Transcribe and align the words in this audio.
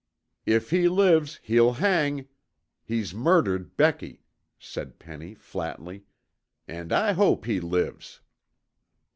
"If 0.47 0.71
he 0.71 0.87
lives, 0.89 1.39
he'll 1.43 1.73
hang! 1.73 2.27
He's 2.83 3.13
murdered 3.13 3.77
Becky," 3.77 4.23
said 4.57 4.97
Penny 4.97 5.35
flatly. 5.35 6.05
"And 6.67 6.91
I 6.91 7.11
hope 7.13 7.45
he 7.45 7.59
lives." 7.59 8.19